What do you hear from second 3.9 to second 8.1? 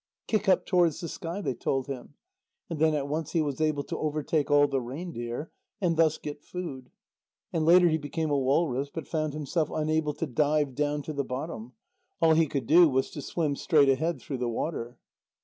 overtake all the reindeer, and thus get food. And later he